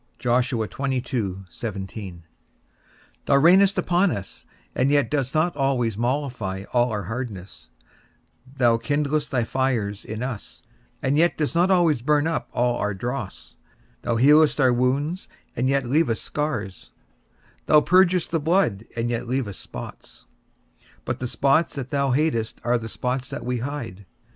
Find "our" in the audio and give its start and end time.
6.89-7.03, 12.77-12.95, 14.59-14.73